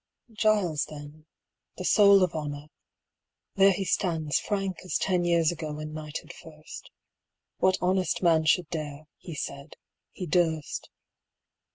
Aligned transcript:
Giles 0.31 0.85
then, 0.85 1.27
the 1.77 1.85
soul 1.85 2.23
of 2.23 2.33
honor 2.33 2.69
there 3.53 3.71
he 3.71 3.85
stands 3.85 4.39
Frank 4.39 4.77
as 4.83 4.97
ten 4.97 5.25
years 5.25 5.51
ago 5.51 5.73
when 5.75 5.93
knighted 5.93 6.33
first. 6.33 6.89
What 7.59 7.77
honest 7.81 8.23
man 8.23 8.45
should 8.45 8.67
dare 8.69 9.05
(he 9.19 9.35
said) 9.35 9.75
he 10.11 10.25
durst. 10.25 10.89